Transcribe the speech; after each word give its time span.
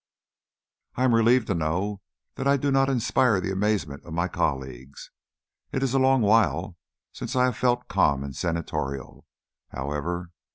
"I 0.95 1.03
am 1.03 1.13
relieved 1.13 1.45
to 1.45 1.53
know 1.53 2.01
that 2.33 2.47
I 2.47 2.57
do 2.57 2.71
not 2.71 2.89
inspire 2.89 3.39
the 3.39 3.51
amazement 3.51 4.03
of 4.03 4.13
my 4.15 4.27
colleagues. 4.27 5.11
It 5.71 5.83
is 5.83 5.93
a 5.93 5.99
long 5.99 6.23
while 6.23 6.75
since 7.13 7.35
I 7.35 7.43
have 7.45 7.55
felt 7.55 7.87
calm 7.87 8.23
and 8.23 8.35
senatorial, 8.35 9.27
however. 9.69 10.31